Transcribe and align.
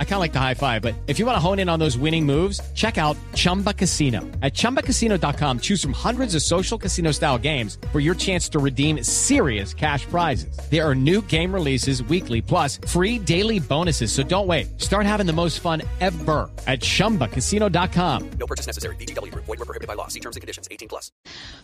I 0.00 0.04
kind 0.04 0.14
of 0.14 0.20
like 0.20 0.32
the 0.32 0.40
high 0.40 0.54
five, 0.54 0.82
but 0.82 0.94
if 1.06 1.20
you 1.20 1.26
want 1.26 1.36
to 1.36 1.40
hone 1.40 1.60
in 1.60 1.68
on 1.68 1.78
those 1.78 1.96
winning 1.96 2.26
moves, 2.26 2.60
check 2.74 2.98
out 2.98 3.16
Chumba 3.34 3.72
Casino. 3.72 4.22
At 4.42 4.54
ChumbaCasino.com, 4.54 5.60
choose 5.60 5.80
from 5.80 5.92
hundreds 5.92 6.34
of 6.34 6.42
social 6.42 6.76
casino 6.76 7.12
style 7.12 7.38
games 7.38 7.78
for 7.92 8.00
your 8.00 8.16
chance 8.16 8.48
to 8.48 8.58
redeem 8.58 9.04
serious 9.04 9.72
cash 9.72 10.04
prizes. 10.06 10.58
There 10.68 10.84
are 10.84 10.96
new 10.96 11.22
game 11.22 11.54
releases 11.54 12.02
weekly, 12.02 12.42
plus 12.42 12.80
free 12.88 13.20
daily 13.20 13.60
bonuses. 13.60 14.10
So 14.10 14.24
don't 14.24 14.48
wait. 14.48 14.80
Start 14.80 15.06
having 15.06 15.26
the 15.26 15.32
most 15.32 15.60
fun 15.60 15.82
ever 16.00 16.50
at 16.66 16.80
ChumbaCasino.com. 16.80 18.30
No 18.40 18.46
purchase 18.46 18.66
necessary. 18.66 18.96
BGW. 18.96 19.32
Void 19.34 19.46
were 19.46 19.56
prohibited 19.58 19.86
by 19.86 19.94
law. 19.94 20.08
See 20.08 20.20
terms 20.20 20.34
and 20.34 20.40
conditions. 20.40 20.66
18 20.72 20.88
plus. 20.88 21.12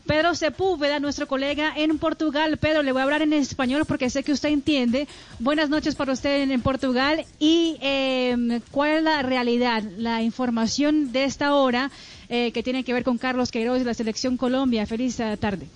Pedro 0.06 0.34
Sepúlveda, 0.34 1.00
nuestro 1.00 1.26
colega 1.26 1.72
en 1.76 1.98
Portugal. 1.98 2.58
Pedro, 2.58 2.82
le 2.82 2.92
voy 2.92 3.00
a 3.00 3.04
hablar 3.04 3.22
en 3.22 3.32
español 3.32 3.86
porque 3.86 4.10
sé 4.10 4.22
que 4.22 4.32
usted 4.32 4.50
entiende. 4.50 5.08
Buenas 5.38 5.70
noches 5.70 5.94
para 5.94 6.12
usted 6.12 6.42
en, 6.42 6.52
en 6.52 6.60
Portugal. 6.60 7.24
¿Y 7.38 7.78
eh, 7.80 8.23
cuál 8.70 8.90
es 8.90 9.02
la 9.02 9.22
realidad, 9.22 9.82
la 9.96 10.22
información 10.22 11.12
de 11.12 11.24
esta 11.24 11.54
hora 11.54 11.90
eh, 12.28 12.52
que 12.52 12.62
tiene 12.62 12.84
que 12.84 12.92
ver 12.92 13.04
con 13.04 13.18
Carlos 13.18 13.50
Queiroz 13.50 13.80
y 13.80 13.84
la 13.84 13.94
Selección 13.94 14.36
Colombia? 14.36 14.86
Feliz 14.86 15.18
eh, 15.20 15.36
tarde. 15.36 15.66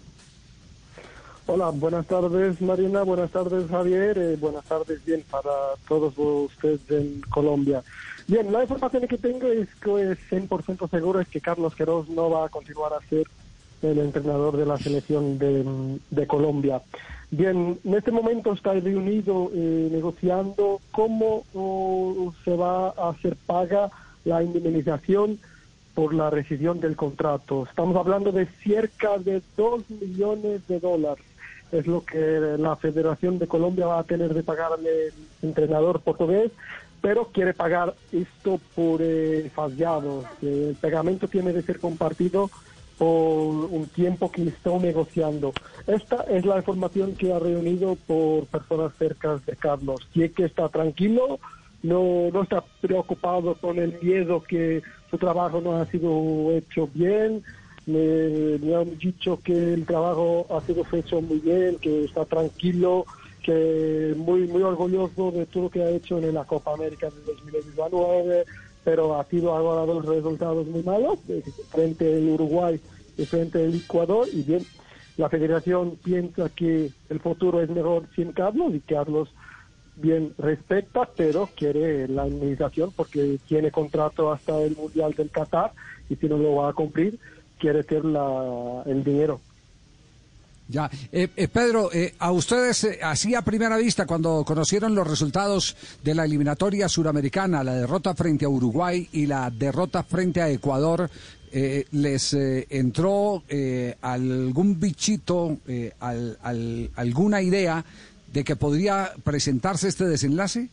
Hola, 1.46 1.70
buenas 1.70 2.06
tardes 2.06 2.60
Marina, 2.60 3.02
buenas 3.02 3.30
tardes 3.30 3.70
Javier, 3.70 4.18
eh, 4.18 4.36
buenas 4.36 4.64
tardes 4.64 5.02
bien 5.04 5.24
para 5.30 5.50
todos 5.88 6.12
ustedes 6.18 6.80
en 6.90 7.22
Colombia. 7.30 7.82
Bien, 8.26 8.52
la 8.52 8.62
información 8.62 9.08
que 9.08 9.16
tengo 9.16 9.46
es 9.46 9.68
que 9.76 10.12
es 10.12 10.18
100% 10.30 10.90
seguro 10.90 11.20
es 11.20 11.28
que 11.28 11.40
Carlos 11.40 11.74
Queiroz 11.74 12.10
no 12.10 12.28
va 12.28 12.44
a 12.44 12.48
continuar 12.50 12.92
a 12.92 13.08
ser 13.08 13.26
el 13.80 13.98
entrenador 13.98 14.56
de 14.58 14.66
la 14.66 14.76
selección 14.76 15.38
de, 15.38 15.64
de 16.10 16.26
Colombia. 16.26 16.82
Bien, 17.30 17.78
en 17.84 17.94
este 17.94 18.10
momento 18.10 18.54
está 18.54 18.72
reunido 18.72 19.50
eh, 19.54 19.88
negociando 19.92 20.80
cómo 20.90 21.44
oh, 21.54 22.32
se 22.42 22.56
va 22.56 22.88
a 22.88 23.10
hacer 23.10 23.36
paga 23.46 23.90
la 24.24 24.42
indemnización 24.42 25.38
por 25.94 26.14
la 26.14 26.30
rescisión 26.30 26.80
del 26.80 26.96
contrato. 26.96 27.66
Estamos 27.68 27.96
hablando 27.96 28.32
de 28.32 28.46
cerca 28.64 29.18
de 29.18 29.42
2 29.58 29.90
millones 29.90 30.66
de 30.68 30.80
dólares. 30.80 31.24
Es 31.70 31.86
lo 31.86 32.02
que 32.02 32.56
la 32.58 32.76
Federación 32.76 33.38
de 33.38 33.46
Colombia 33.46 33.86
va 33.86 33.98
a 33.98 34.04
tener 34.04 34.32
de 34.32 34.42
pagar 34.42 34.72
al 34.72 34.86
entrenador 35.42 36.00
portugués, 36.00 36.50
pero 37.02 37.26
quiere 37.26 37.52
pagar 37.52 37.94
esto 38.10 38.58
por 38.74 39.00
eh, 39.02 39.50
fallados. 39.54 40.24
El 40.40 40.76
pegamento 40.80 41.28
tiene 41.28 41.52
de 41.52 41.62
ser 41.62 41.78
compartido 41.78 42.50
por 42.98 43.08
un 43.08 43.86
tiempo 43.94 44.30
que 44.30 44.48
están 44.48 44.82
negociando. 44.82 45.52
Esta 45.86 46.22
es 46.24 46.44
la 46.44 46.56
información 46.56 47.14
que 47.14 47.32
ha 47.32 47.38
reunido 47.38 47.96
por 48.06 48.46
personas 48.46 48.92
cercanas 48.98 49.46
de 49.46 49.56
Carlos. 49.56 50.00
Y 50.14 50.28
que 50.30 50.44
está 50.44 50.68
tranquilo, 50.68 51.38
no, 51.82 52.30
no 52.32 52.42
está 52.42 52.64
preocupado 52.80 53.54
con 53.54 53.78
el 53.78 53.96
miedo 54.02 54.42
que 54.42 54.82
su 55.10 55.16
trabajo 55.16 55.60
no 55.60 55.76
ha 55.76 55.86
sido 55.86 56.52
hecho 56.52 56.88
bien. 56.92 57.42
Me, 57.86 58.58
me 58.58 58.74
han 58.74 58.98
dicho 58.98 59.40
que 59.42 59.74
el 59.74 59.86
trabajo 59.86 60.46
ha 60.50 60.60
sido 60.62 60.84
hecho 60.92 61.22
muy 61.22 61.38
bien, 61.38 61.78
que 61.80 62.04
está 62.04 62.24
tranquilo, 62.24 63.06
que 63.42 64.12
muy 64.16 64.46
muy 64.48 64.62
orgulloso 64.62 65.30
de 65.30 65.46
todo 65.46 65.64
lo 65.64 65.70
que 65.70 65.82
ha 65.82 65.90
hecho 65.90 66.18
en 66.18 66.34
la 66.34 66.44
Copa 66.44 66.74
América 66.74 67.08
de 67.08 67.32
2019 67.32 68.44
pero 68.88 69.20
ha 69.20 69.24
sido 69.24 69.52
ahora 69.52 69.84
dos 69.84 70.02
resultados 70.06 70.66
muy 70.66 70.82
malos 70.82 71.18
frente 71.68 72.16
al 72.16 72.26
Uruguay 72.26 72.80
y 73.18 73.26
frente 73.26 73.62
al 73.62 73.74
Ecuador 73.74 74.26
y 74.32 74.42
bien 74.42 74.64
la 75.18 75.28
federación 75.28 75.98
piensa 76.02 76.48
que 76.48 76.90
el 77.10 77.20
futuro 77.20 77.60
es 77.60 77.68
mejor 77.68 78.08
sin 78.16 78.32
Carlos 78.32 78.74
y 78.74 78.80
Carlos 78.80 79.28
bien 79.94 80.32
respeta 80.38 81.06
pero 81.14 81.50
quiere 81.54 82.08
la 82.08 82.26
indemnización 82.26 82.90
porque 82.96 83.38
tiene 83.46 83.70
contrato 83.70 84.32
hasta 84.32 84.58
el 84.62 84.74
Mundial 84.74 85.12
del 85.12 85.30
Qatar 85.30 85.74
y 86.08 86.16
si 86.16 86.26
no 86.26 86.38
lo 86.38 86.54
va 86.54 86.70
a 86.70 86.72
cumplir 86.72 87.18
quiere 87.58 87.84
tener 87.84 88.06
la, 88.06 88.84
el 88.86 89.04
dinero 89.04 89.38
Ya, 90.70 90.90
eh, 91.12 91.28
eh, 91.34 91.48
Pedro, 91.48 91.90
eh, 91.94 92.14
a 92.18 92.30
ustedes 92.30 92.84
eh, 92.84 92.98
así 93.02 93.34
a 93.34 93.40
primera 93.40 93.78
vista, 93.78 94.04
cuando 94.06 94.44
conocieron 94.44 94.94
los 94.94 95.06
resultados 95.06 95.74
de 96.04 96.14
la 96.14 96.26
eliminatoria 96.26 96.88
suramericana, 96.90 97.64
la 97.64 97.74
derrota 97.74 98.14
frente 98.14 98.44
a 98.44 98.50
Uruguay 98.50 99.08
y 99.12 99.24
la 99.26 99.50
derrota 99.50 100.02
frente 100.02 100.42
a 100.42 100.50
Ecuador, 100.50 101.08
eh, 101.52 101.86
¿les 101.92 102.34
eh, 102.34 102.66
entró 102.68 103.42
algún 104.02 104.78
bichito, 104.78 105.56
al- 106.00 106.90
alguna 106.96 107.40
idea 107.40 107.82
de 108.30 108.44
que 108.44 108.54
podría 108.54 109.12
presentarse 109.24 109.88
este 109.88 110.04
desenlace? 110.04 110.68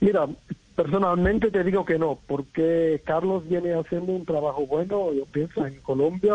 Mira, 0.00 0.26
personalmente 0.74 1.50
te 1.52 1.62
digo 1.62 1.84
que 1.84 1.96
no, 1.98 2.18
porque 2.26 3.00
Carlos 3.04 3.48
viene 3.48 3.74
haciendo 3.74 4.10
un 4.12 4.24
trabajo 4.24 4.66
bueno, 4.66 5.12
yo 5.12 5.26
pienso, 5.26 5.64
en 5.64 5.80
Colombia. 5.82 6.34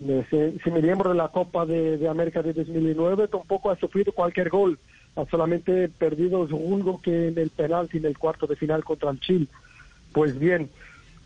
Si, 0.00 0.70
me 0.70 0.80
miembro 0.80 1.10
de 1.10 1.16
la 1.16 1.28
Copa 1.28 1.66
de, 1.66 1.98
de 1.98 2.08
América 2.08 2.42
de 2.42 2.54
2009, 2.54 3.28
tampoco 3.28 3.70
ha 3.70 3.76
sufrido 3.76 4.12
cualquier 4.12 4.48
gol. 4.48 4.78
Ha 5.14 5.26
solamente 5.26 5.88
perdido 5.88 6.40
un 6.40 6.98
que 7.02 7.28
en 7.28 7.36
el 7.36 7.50
penalti 7.50 7.98
en 7.98 8.06
el 8.06 8.16
cuarto 8.16 8.46
de 8.46 8.56
final 8.56 8.82
contra 8.82 9.10
el 9.10 9.20
Chile. 9.20 9.46
Pues 10.12 10.38
bien, 10.38 10.70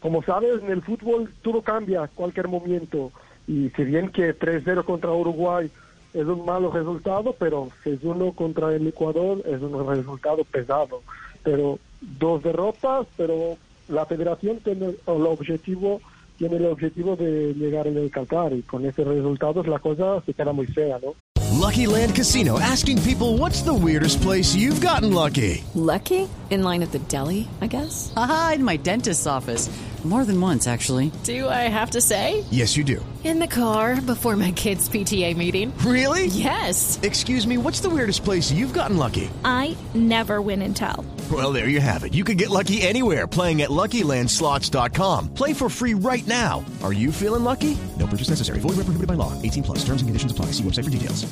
como 0.01 0.25
sabes, 0.25 0.61
en 0.61 0.73
el 0.73 0.83
fútbol 0.83 1.31
todo 1.43 1.63
cambia 1.63 2.09
cualquier 2.09 2.49
momento. 2.49 3.13
Y 3.47 3.71
si 3.71 3.85
bien 3.85 4.09
que 4.09 4.37
3-0 4.37 4.85
contra 4.85 5.13
Uruguay 5.13 5.71
es 6.13 6.27
un 6.27 6.45
malo 6.45 6.73
resultado, 6.73 7.35
pero 7.39 7.69
6-1 7.85 8.35
contra 8.35 8.75
el 8.75 8.87
Ecuador 8.89 9.41
es 9.47 9.63
un 9.63 9.87
resultado 9.87 10.43
pesado. 10.43 11.03
Pero 11.45 11.79
dos 12.01 12.43
derrotas, 12.43 13.07
pero 13.17 13.57
la 13.89 14.05
federación 14.07 14.59
tiene 14.59 14.97
el 15.07 15.27
objetivo 15.27 16.01
tiene 16.39 16.57
el 16.57 16.67
objetivo 16.67 17.17
de 17.17 17.55
llegar 17.55 17.87
en 17.87 17.97
el 17.97 18.11
Qatar 18.11 18.53
y 18.53 18.63
con 18.63 18.85
esos 18.85 19.07
resultados 19.07 19.67
la 19.67 19.79
cosa 19.79 20.23
se 20.27 20.35
queda 20.35 20.53
muy 20.53 20.67
fea, 20.67 20.99
¿no? 21.03 21.15
Lucky 21.59 21.87
Land 21.87 22.15
Casino 22.15 22.59
asking 22.59 23.01
people 23.03 23.39
what's 23.39 23.63
the 23.63 23.73
weirdest 23.73 24.21
place 24.21 24.55
you've 24.55 24.81
gotten 24.81 25.13
lucky? 25.13 25.63
Lucky? 25.75 26.29
In 26.51 26.63
line 26.63 26.83
at 26.83 26.91
the 26.93 26.99
deli, 27.09 27.49
I 27.61 27.69
guess? 27.69 28.13
Aha, 28.17 28.53
in 28.57 28.65
my 28.65 28.77
dentist's 28.77 29.27
office. 29.27 29.71
More 30.05 30.27
than 30.27 30.39
once, 30.39 30.67
actually. 30.69 31.11
Do 31.23 31.49
I 31.49 31.67
have 31.73 31.93
to 31.93 32.01
say? 32.03 32.45
Yes, 32.51 32.77
you 32.77 32.85
do. 32.85 33.05
In 33.25 33.39
the 33.39 33.47
car 33.47 34.03
before 34.03 34.37
my 34.37 34.53
kids' 34.53 34.87
PTA 34.87 35.35
meeting. 35.35 35.73
Really? 35.79 36.27
Yes. 36.27 36.99
Excuse 37.03 37.47
me, 37.47 37.57
what's 37.57 37.81
the 37.81 37.89
weirdest 37.89 38.23
place 38.23 38.53
you've 38.53 38.75
gotten 38.75 38.99
lucky? 38.99 39.31
I 39.47 39.75
never 39.95 40.43
win 40.43 40.61
and 40.61 40.77
tell. 40.77 41.07
Well, 41.33 41.53
there 41.53 41.69
you 41.71 41.81
have 41.81 42.05
it. 42.05 42.13
You 42.13 42.23
can 42.23 42.37
get 42.37 42.51
lucky 42.51 42.83
anywhere 42.83 43.27
playing 43.27 43.63
at 43.63 43.71
LuckyLandSlots.com. 43.71 45.33
Play 45.33 45.55
for 45.55 45.71
free 45.71 45.95
right 45.95 46.27
now. 46.27 46.63
Are 46.83 46.93
you 46.93 47.11
feeling 47.11 47.45
lucky? 47.45 47.75
No 47.99 48.07
purchase 48.07 48.29
necessary. 48.29 48.59
Void 48.61 48.77
where 48.77 48.85
prohibited 48.85 49.09
by 49.09 49.15
law. 49.15 49.33
18 49.41 49.63
plus. 49.63 49.79
Terms 49.79 50.03
and 50.03 50.09
conditions 50.11 50.33
apply. 50.33 50.47
See 50.53 50.63
website 50.63 50.85
for 50.85 50.91
details. 50.91 51.25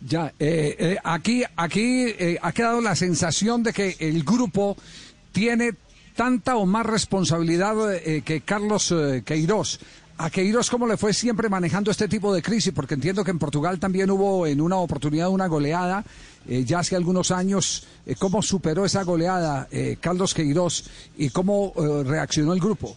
Ya, 0.00 0.32
eh, 0.38 0.76
eh, 0.78 0.96
aquí, 1.02 1.42
aquí 1.56 2.14
eh, 2.16 2.38
ha 2.40 2.52
quedado 2.52 2.80
la 2.80 2.94
sensación 2.94 3.64
de 3.64 3.72
que 3.72 3.96
el 3.98 4.22
grupo 4.22 4.76
tiene 5.32 5.72
tanta 6.18 6.56
o 6.56 6.66
más 6.66 6.84
responsabilidad 6.84 7.94
eh, 7.94 8.22
que 8.22 8.40
Carlos 8.40 8.90
eh, 8.90 9.22
Queiroz. 9.24 9.78
A 10.20 10.30
Queiroz, 10.30 10.68
¿cómo 10.68 10.88
le 10.88 10.96
fue 10.96 11.12
siempre 11.12 11.48
manejando 11.48 11.92
este 11.92 12.08
tipo 12.08 12.34
de 12.34 12.42
crisis? 12.42 12.72
Porque 12.72 12.94
entiendo 12.94 13.22
que 13.22 13.30
en 13.30 13.38
Portugal 13.38 13.78
también 13.78 14.10
hubo 14.10 14.48
en 14.48 14.60
una 14.60 14.74
oportunidad 14.78 15.28
una 15.28 15.46
goleada, 15.46 16.02
eh, 16.48 16.64
ya 16.64 16.80
hace 16.80 16.96
algunos 16.96 17.30
años. 17.30 17.86
Eh, 18.04 18.16
¿Cómo 18.18 18.42
superó 18.42 18.84
esa 18.84 19.04
goleada 19.04 19.68
eh, 19.70 19.96
Carlos 20.00 20.34
Queiroz 20.34 20.90
y 21.16 21.30
cómo 21.30 21.72
reaccionó 22.04 22.52
el 22.52 22.58
grupo? 22.58 22.96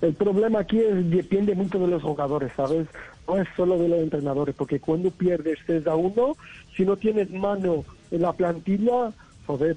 El 0.00 0.14
problema 0.14 0.60
aquí 0.60 0.78
es, 0.78 1.10
depende 1.10 1.56
mucho 1.56 1.80
de 1.80 1.88
los 1.88 2.00
jugadores, 2.00 2.52
¿sabes? 2.56 2.86
No 3.26 3.38
es 3.38 3.48
solo 3.56 3.76
de 3.76 3.88
los 3.88 3.98
entrenadores, 3.98 4.54
porque 4.54 4.78
cuando 4.78 5.10
pierdes 5.10 5.58
3 5.66 5.84
a 5.88 5.96
1, 5.96 6.36
si 6.76 6.84
no 6.84 6.96
tienes 6.96 7.28
mano 7.32 7.84
en 8.12 8.22
la 8.22 8.32
plantilla, 8.32 9.12
joder, 9.46 9.76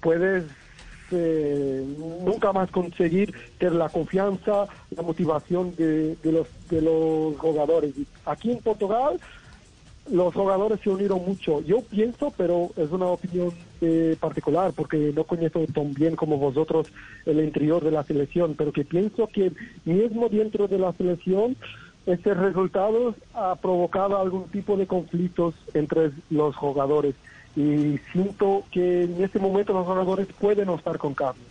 puedes 0.00 0.44
eh, 1.10 1.84
nunca 2.24 2.52
más 2.52 2.70
conseguir 2.70 3.34
tener 3.58 3.74
la 3.74 3.88
confianza, 3.88 4.66
la 4.90 5.02
motivación 5.02 5.74
de, 5.76 6.16
los, 6.24 6.46
de 6.68 6.82
los 6.82 7.36
jugadores. 7.38 7.94
Aquí 8.24 8.52
en 8.52 8.58
Portugal, 8.58 9.20
los 10.10 10.34
jugadores 10.34 10.80
se 10.80 10.90
unieron 10.90 11.24
mucho. 11.24 11.60
Yo 11.62 11.82
pienso, 11.82 12.32
pero 12.36 12.70
es 12.76 12.90
una 12.90 13.06
opinión 13.06 13.52
eh, 13.80 14.16
particular, 14.18 14.72
porque 14.74 15.12
no 15.14 15.24
conozco 15.24 15.64
tan 15.72 15.94
bien 15.94 16.16
como 16.16 16.36
vosotros 16.36 16.88
el 17.26 17.40
interior 17.40 17.84
de 17.84 17.92
la 17.92 18.02
selección, 18.04 18.54
pero 18.56 18.72
que 18.72 18.84
pienso 18.84 19.28
que 19.28 19.52
mismo 19.84 20.28
dentro 20.28 20.66
de 20.68 20.78
la 20.78 20.92
selección, 20.94 21.56
este 22.06 22.34
resultado 22.34 23.14
ha 23.34 23.56
provocado 23.56 24.18
algún 24.18 24.48
tipo 24.48 24.76
de 24.76 24.86
conflictos 24.86 25.54
entre 25.74 26.12
los 26.30 26.56
jugadores. 26.56 27.14
Y 27.56 27.98
siento 28.12 28.64
que 28.70 29.02
en 29.04 29.22
este 29.22 29.38
momento 29.38 29.72
los 29.72 29.86
jugadores 29.86 30.28
pueden 30.38 30.66
no 30.66 30.76
estar 30.76 30.98
con 30.98 31.14
Carlos. 31.14 31.44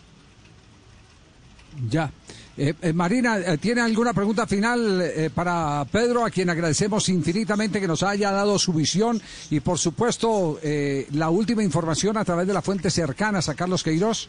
Ya. 1.89 2.11
Eh, 2.57 2.73
eh, 2.81 2.91
Marina, 2.91 3.37
eh, 3.39 3.57
¿tiene 3.57 3.79
alguna 3.79 4.13
pregunta 4.13 4.45
final 4.45 5.01
eh, 5.01 5.29
para 5.33 5.85
Pedro, 5.89 6.25
a 6.25 6.29
quien 6.29 6.49
agradecemos 6.49 7.07
infinitamente 7.07 7.79
que 7.79 7.87
nos 7.87 8.03
haya 8.03 8.31
dado 8.31 8.59
su 8.59 8.73
visión 8.73 9.21
y, 9.49 9.61
por 9.61 9.77
supuesto, 9.77 10.59
eh, 10.61 11.07
la 11.13 11.29
última 11.29 11.63
información 11.63 12.17
a 12.17 12.25
través 12.25 12.47
de 12.47 12.53
las 12.53 12.65
fuentes 12.65 12.93
cercanas 12.93 13.47
a 13.47 13.55
Carlos 13.55 13.81
Queiroz? 13.81 14.27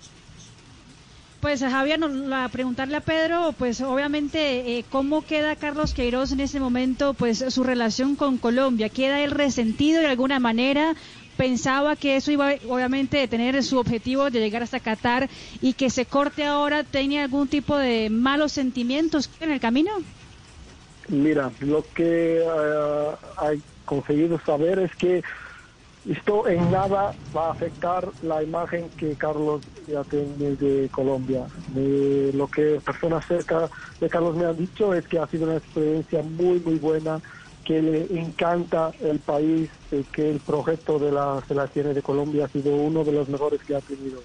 Pues 1.41 1.61
Javier, 1.63 1.99
no- 1.99 2.09
la- 2.09 2.51
preguntarle 2.51 2.97
a 2.97 3.01
Pedro, 3.01 3.55
pues 3.59 3.81
obviamente, 3.81 4.79
eh, 4.79 4.85
¿cómo 4.91 5.23
queda 5.23 5.57
Carlos 5.57 5.95
Queiroz 5.95 6.33
en 6.33 6.41
ese 6.41 6.61
momento, 6.61 7.15
pues 7.15 7.39
su 7.49 7.65
relación 7.65 8.15
con 8.15 8.37
Colombia? 8.39 8.91
¿Queda 8.91 9.21
él 9.25 9.31
resentido 9.31 10.01
de 10.01 10.09
alguna 10.09 10.39
manera? 10.39 10.95
Pensaba 11.37 11.97
que 11.97 12.17
eso 12.17 12.31
iba, 12.31 12.53
obviamente, 12.69 13.23
a 13.23 13.29
tener 13.29 13.63
su 13.63 13.79
objetivo 13.79 14.31
de 14.31 14.41
llegar 14.41 14.63
hasta 14.63 14.81
Qatar 14.81 15.31
y 15.61 15.73
que 15.73 15.89
se 15.89 16.05
corte 16.05 16.45
ahora, 16.45 16.85
¿tenía 16.85 17.23
algún 17.23 17.49
tipo 17.49 17.79
de 17.79 18.11
malos 18.11 18.53
sentimientos 18.53 19.31
en 19.41 19.51
el 19.51 19.61
camino? 19.61 19.91
Mira, 21.09 21.51
lo 21.61 21.87
que 21.95 22.43
eh, 22.43 23.17
hay 23.39 23.63
conseguido 23.87 24.39
saber 24.45 24.79
es 24.81 24.95
que 24.97 25.23
esto 26.09 26.49
en 26.49 26.71
nada 26.71 27.15
va 27.37 27.49
a 27.49 27.53
afectar 27.53 28.09
la 28.23 28.43
imagen 28.43 28.91
que 28.97 29.17
Carlos 29.17 29.63
ya 29.87 30.03
tiene 30.05 30.57
de 30.57 30.89
Colombia. 30.91 31.47
De 31.69 32.31
lo 32.35 32.49
que 32.49 32.81
personas 32.85 33.25
cerca 33.27 33.69
de 34.01 34.09
Carlos 34.09 34.37
me 34.37 34.47
han 34.47 34.57
dicho 34.57 34.95
es 34.95 35.07
que 35.09 35.19
ha 35.19 35.27
sido 35.27 35.45
una 35.45 35.59
experiencia 35.59 36.23
muy, 36.23 36.61
muy 36.61 36.77
buena, 36.77 37.21
que 37.65 37.83
le 37.83 38.19
encanta 38.19 38.93
el 39.01 39.21
país, 39.21 39.71
eh, 39.91 40.05
que 40.13 40.31
el 40.31 40.41
proyecto 40.41 40.99
de 40.99 41.13
la 41.13 41.45
selección 41.47 41.93
de 41.93 42.03
Colombia 42.03 42.47
ha 42.47 42.49
sido 42.49 42.75
uno 42.75 43.05
de 43.05 43.13
los 43.13 43.29
mejores 43.29 43.61
que 43.65 43.77
ha 43.77 43.81
tenido. 43.81 44.23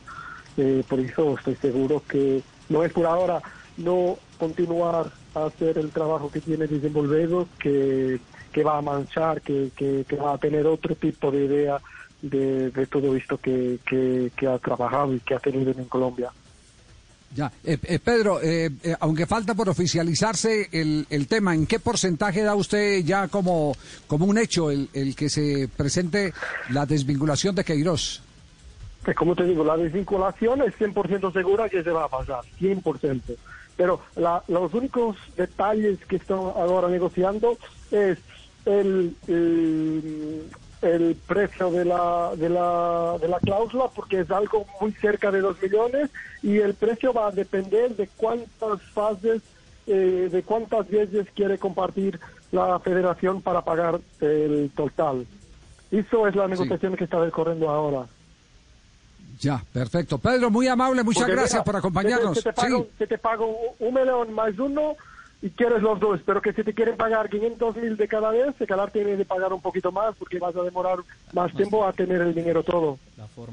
Eh, 0.58 0.84
por 0.88 1.00
eso 1.00 1.36
estoy 1.38 1.56
seguro 1.58 2.02
que 2.08 2.42
no 2.70 2.84
es 2.84 2.94
por 2.94 3.06
ahora 3.06 3.42
no 3.78 4.18
continuar 4.38 5.12
a 5.34 5.46
hacer 5.46 5.78
el 5.78 5.92
trabajo 5.92 6.32
que 6.32 6.40
tiene 6.40 6.68
desenvolvido, 6.68 7.50
que, 7.60 8.22
que 8.56 8.64
va 8.64 8.78
a 8.78 8.82
manchar, 8.82 9.42
que, 9.42 9.70
que, 9.76 10.06
que 10.08 10.16
va 10.16 10.36
a 10.36 10.38
tener 10.38 10.66
otro 10.66 10.96
tipo 10.96 11.30
de 11.30 11.44
idea 11.44 11.78
de, 12.22 12.72
de 12.72 12.86
todo 12.88 13.14
esto 13.14 13.38
que, 13.38 13.80
que, 13.86 14.32
que 14.38 14.48
ha 14.48 14.58
trabajado 14.60 15.14
y 15.14 15.20
que 15.20 15.36
ha 15.36 15.40
tenido 15.40 15.72
en 15.72 15.84
Colombia. 15.86 16.30
Ya, 17.36 17.52
Eh, 17.66 17.78
eh, 17.84 18.00
Pedro, 18.00 18.40
eh, 18.42 18.70
eh, 18.82 18.96
aunque 19.02 19.26
falta 19.26 19.54
por 19.56 19.68
oficializarse 19.68 20.70
el, 20.72 21.06
el 21.10 21.28
tema, 21.28 21.54
¿en 21.54 21.68
qué 21.68 21.80
porcentaje 21.82 22.44
da 22.44 22.56
usted 22.56 23.04
ya 23.04 23.28
como, 23.28 23.76
como 24.08 24.26
un 24.26 24.38
hecho 24.38 24.72
el, 24.72 24.88
el 24.94 25.18
que 25.18 25.28
se 25.28 25.68
presente 25.76 26.32
la 26.70 26.86
desvinculación 26.86 27.54
de 27.56 27.66
Queiroz? 27.66 28.22
Pues 29.04 29.18
como 29.18 29.36
te 29.36 29.44
digo, 29.44 29.66
la 29.66 29.76
desvinculación 29.76 30.62
es 30.62 30.74
100% 30.80 31.34
segura 31.34 31.68
que 31.68 31.84
se 31.84 31.92
va 31.92 32.06
a 32.06 32.08
pasar, 32.08 32.40
100%. 32.58 33.22
Pero 33.76 34.00
la- 34.16 34.42
los 34.48 34.74
únicos 34.74 35.18
detalles 35.36 36.00
que 36.08 36.16
están 36.16 36.38
ahora 36.38 36.88
negociando 36.88 37.58
es 37.92 38.18
el, 38.66 39.16
el, 39.28 40.44
el 40.82 41.16
precio 41.28 41.72
de 41.72 41.86
la, 41.86 42.32
de, 42.36 42.50
la, 42.50 43.18
de 43.20 43.28
la 43.28 43.40
cláusula, 43.40 43.86
porque 43.96 44.22
es 44.22 44.32
algo 44.32 44.66
muy 44.82 44.92
cerca 44.94 45.32
de 45.32 45.42
2 45.42 45.62
millones, 45.62 46.10
y 46.44 46.58
el 46.58 46.74
precio 46.74 47.14
va 47.14 47.28
a 47.28 47.32
depender 47.32 47.96
de 47.96 48.08
cuántas 48.18 48.82
fases, 48.94 49.42
eh, 49.88 50.30
de 50.32 50.44
cuántas 50.44 50.90
veces 50.90 51.28
quiere 51.36 51.58
compartir 51.58 52.20
la 52.52 52.80
federación 52.80 53.42
para 53.42 53.62
pagar 53.62 54.00
el 54.22 54.72
total. 54.76 55.26
Eso 55.92 56.28
es 56.28 56.36
la 56.36 56.48
negociación 56.48 56.96
que 56.96 57.04
está 57.04 57.22
decorriendo 57.22 57.70
ahora. 57.70 58.06
Ya, 59.40 59.62
perfecto. 59.74 60.18
Pedro, 60.18 60.50
muy 60.50 60.68
amable, 60.68 61.04
muchas 61.04 61.24
Porque, 61.24 61.34
gracias 61.36 61.54
mira, 61.56 61.64
por 61.66 61.76
acompañarnos. 61.76 62.38
Que 62.38 62.44
te, 62.44 62.54
pago, 62.54 62.88
Sí. 62.98 63.08
te 63.08 63.18
pago 63.18 63.56
un 63.80 63.94
millón 63.94 64.34
más 64.34 64.58
uno 64.58 64.96
y 65.46 65.52
quieres 65.52 65.84
los 65.84 66.00
dos, 66.00 66.22
pero 66.26 66.42
que 66.42 66.54
si 66.54 66.64
te 66.64 66.74
quieren 66.74 66.98
pagar 66.98 67.30
500 67.30 67.76
mil 67.76 67.98
de 67.98 68.08
cada 68.08 68.32
vez, 68.32 68.60
el 68.60 68.66
Qatar 68.66 68.90
tiene 68.90 69.16
de 69.16 69.26
pagar 69.26 69.54
un 69.54 69.62
poquito 69.62 69.92
más 69.92 70.16
porque 70.16 70.40
vas 70.40 70.56
a 70.56 70.64
demorar 70.64 70.98
más 71.34 71.54
tiempo 71.54 71.86
a 71.86 71.94
tener 71.94 72.20
el 72.20 72.34
dinero 72.34 72.64
todo. 72.64 72.98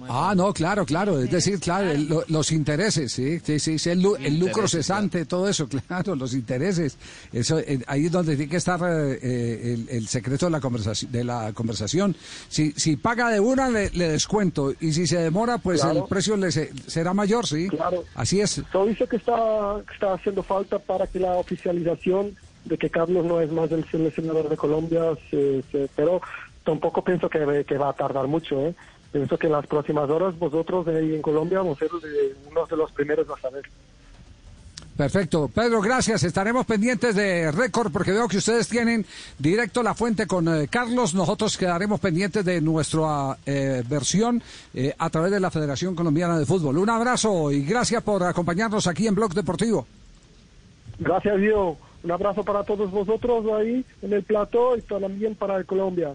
Ah, 0.08 0.34
no, 0.36 0.52
claro, 0.52 0.84
claro. 0.84 1.20
Es 1.20 1.30
decir, 1.30 1.60
claro, 1.60 1.90
el- 1.90 2.08
lo- 2.08 2.24
los 2.28 2.50
intereses, 2.50 3.12
sí, 3.12 3.38
sí, 3.40 3.58
sí, 3.60 3.78
sí, 3.78 3.90
el, 3.90 4.02
lu- 4.02 4.16
el 4.16 4.38
lucro 4.38 4.66
cesante, 4.66 5.24
todo 5.24 5.48
eso, 5.48 5.68
claro, 5.88 6.14
los 6.16 6.34
intereses. 6.34 6.96
Eso, 7.32 7.58
eh, 7.60 7.80
ahí 7.86 8.06
es 8.06 8.12
donde 8.12 8.36
tiene 8.36 8.50
que 8.50 8.56
estar 8.56 8.80
eh, 8.82 9.18
eh, 9.22 9.74
el, 9.74 9.88
el 9.88 10.08
secreto 10.08 10.46
de 10.46 10.50
la 10.52 10.60
conversación. 10.60 11.12
De 11.12 11.22
la 11.24 11.52
conversación. 11.52 12.16
Si, 12.48 12.72
si 12.72 12.96
paga 12.96 13.30
de 13.30 13.38
una, 13.40 13.68
le, 13.70 13.90
le 13.90 14.08
descuento. 14.08 14.72
Y 14.80 14.92
si 14.92 15.06
se 15.06 15.18
demora, 15.18 15.58
pues 15.58 15.80
Claro. 15.80 16.00
el 16.00 16.04
precio 16.08 16.36
le 16.36 16.50
se- 16.50 16.72
será 16.88 17.14
mayor, 17.14 17.46
sí. 17.46 17.68
Claro. 17.68 18.04
Así 18.14 18.40
es. 18.40 18.60
Todo 18.72 18.88
eso 18.88 19.06
que 19.06 19.16
está, 19.16 19.80
que 19.86 19.94
está 19.94 20.14
haciendo 20.14 20.42
falta 20.42 20.78
para 20.80 21.06
que 21.06 21.20
la 21.20 21.34
oficialización 21.34 22.34
de 22.64 22.78
que 22.78 22.90
Carlos 22.90 23.24
no 23.24 23.40
es 23.40 23.50
más 23.52 23.70
el 23.72 23.84
seleccionador 23.90 24.48
de 24.48 24.56
Colombia, 24.56 25.02
se- 25.30 25.62
se- 25.70 25.88
pero 25.94 26.20
tampoco 26.64 27.02
pienso 27.04 27.28
que, 27.28 27.64
que 27.66 27.78
va 27.78 27.90
a 27.90 27.92
tardar 27.92 28.26
mucho. 28.26 28.60
¿eh? 28.66 28.74
Pienso 29.12 29.38
que 29.38 29.46
en 29.46 29.52
las 29.52 29.66
próximas 29.66 30.08
horas 30.08 30.38
vosotros 30.38 30.88
ahí 30.88 31.14
en 31.14 31.22
Colombia 31.22 31.58
vamos 31.58 31.76
a 31.76 31.80
ser 31.80 31.90
unos 32.50 32.68
de 32.68 32.76
los 32.76 32.90
primeros 32.92 33.28
a 33.28 33.40
saber. 33.40 33.62
Perfecto. 34.96 35.48
Pedro, 35.48 35.80
gracias. 35.80 36.22
Estaremos 36.22 36.66
pendientes 36.66 37.14
de 37.14 37.50
récord 37.50 37.90
porque 37.90 38.12
veo 38.12 38.28
que 38.28 38.36
ustedes 38.36 38.68
tienen 38.68 39.04
directo 39.38 39.82
la 39.82 39.94
fuente 39.94 40.26
con 40.26 40.48
eh, 40.48 40.68
Carlos. 40.68 41.14
Nosotros 41.14 41.56
quedaremos 41.56 41.98
pendientes 41.98 42.44
de 42.44 42.60
nuestra 42.60 43.36
eh, 43.46 43.82
versión 43.88 44.42
eh, 44.74 44.94
a 44.98 45.08
través 45.08 45.30
de 45.32 45.40
la 45.40 45.50
Federación 45.50 45.94
Colombiana 45.94 46.38
de 46.38 46.44
Fútbol. 46.44 46.78
Un 46.78 46.90
abrazo 46.90 47.50
y 47.50 47.64
gracias 47.64 48.02
por 48.02 48.22
acompañarnos 48.22 48.86
aquí 48.86 49.06
en 49.06 49.14
Blog 49.14 49.32
Deportivo. 49.32 49.86
Gracias, 50.98 51.38
Dios. 51.38 51.76
Un 52.02 52.10
abrazo 52.10 52.42
para 52.42 52.62
todos 52.64 52.90
vosotros 52.90 53.46
ahí 53.58 53.84
en 54.02 54.12
el 54.12 54.22
plató 54.22 54.76
y 54.76 54.82
también 54.82 55.34
para 55.34 55.56
el 55.56 55.64
Colombia. 55.64 56.14